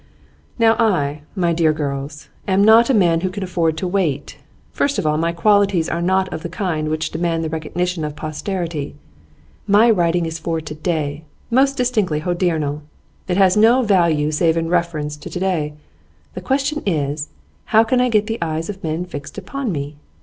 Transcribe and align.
'Now 0.57 0.73
I, 0.79 1.21
my 1.35 1.53
dear 1.53 1.71
girls, 1.71 2.27
am 2.47 2.63
not 2.65 2.89
a 2.89 2.91
man 2.95 3.21
who 3.21 3.29
can 3.29 3.43
afford 3.43 3.77
to 3.77 3.87
wait. 3.87 4.39
First 4.71 4.97
of 4.97 5.05
all, 5.05 5.15
my 5.19 5.31
qualities 5.31 5.87
are 5.89 6.01
not 6.01 6.27
of 6.33 6.41
the 6.41 6.49
kind 6.49 6.89
which 6.89 7.11
demand 7.11 7.43
the 7.43 7.49
recognition 7.49 8.03
of 8.03 8.15
posterity. 8.15 8.95
My 9.67 9.91
writing 9.91 10.25
is 10.25 10.39
for 10.39 10.59
to 10.59 10.73
day, 10.73 11.23
most 11.51 11.77
distinctly 11.77 12.21
hodiernal. 12.21 12.81
It 13.27 13.37
has 13.37 13.55
no 13.55 13.83
value 13.83 14.31
save 14.31 14.57
in 14.57 14.69
reference 14.69 15.15
to 15.17 15.29
to 15.29 15.39
day. 15.39 15.73
The 16.33 16.41
question 16.41 16.81
is: 16.87 17.29
How 17.65 17.83
can 17.83 18.01
I 18.01 18.09
get 18.09 18.25
the 18.25 18.39
eyes 18.41 18.71
of 18.71 18.83
men 18.83 19.05
fixed 19.05 19.37
upon 19.37 19.71
me? 19.71 19.97